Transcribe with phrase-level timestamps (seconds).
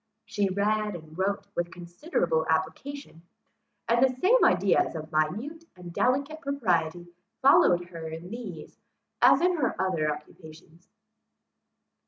[0.25, 3.21] She read and wrote with considerable application;
[3.87, 7.09] and the same ideas of minute and delicate propriety
[7.43, 8.79] followed her in these,
[9.21, 10.89] as in her other occupations.